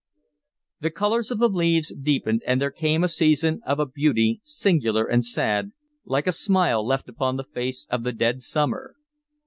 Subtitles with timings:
[0.79, 5.05] The color of the leaves deepened, and there came a season of a beauty singular
[5.05, 5.73] and sad,
[6.05, 8.95] like a smile left upon the face of the dead summer.